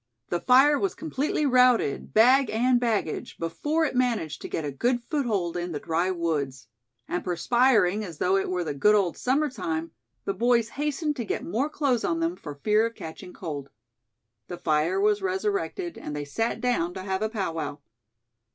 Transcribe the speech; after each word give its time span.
The 0.29 0.39
fire 0.39 0.79
was 0.79 0.95
completely 0.95 1.45
routed, 1.45 2.11
bag 2.11 2.49
and 2.49 2.79
baggage, 2.79 3.37
before 3.37 3.85
it 3.85 3.93
managed 3.95 4.41
to 4.41 4.47
get 4.49 4.65
a 4.65 4.71
good 4.71 5.03
foothold 5.11 5.55
in 5.55 5.73
the 5.73 5.79
dry 5.79 6.09
woods. 6.09 6.69
And 7.07 7.23
perspiring 7.23 8.03
as 8.03 8.17
though 8.17 8.35
it 8.35 8.49
were 8.49 8.63
the 8.63 8.73
good 8.73 8.95
old 8.95 9.15
summer 9.15 9.47
time, 9.47 9.91
the 10.25 10.33
boys 10.33 10.69
hastened 10.69 11.17
to 11.17 11.23
get 11.23 11.45
more 11.45 11.69
clothes 11.69 12.03
on 12.03 12.19
them, 12.19 12.35
for 12.35 12.55
fear 12.55 12.87
of 12.87 12.95
catching 12.95 13.31
cold. 13.31 13.69
The 14.47 14.57
fire 14.57 14.99
was 14.99 15.21
resurrected, 15.21 15.99
and 15.99 16.15
they 16.15 16.25
sat 16.25 16.59
down 16.61 16.95
to 16.95 17.03
have 17.03 17.21
a 17.21 17.29
powwow. 17.29 17.77